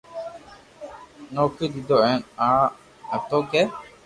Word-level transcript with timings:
نوکي 1.33 1.65
ديدو 1.73 1.97
ھين 2.05 2.21
او 2.43 2.57
آ 3.13 3.15
ھتو 3.15 3.39
ڪي 3.51 3.63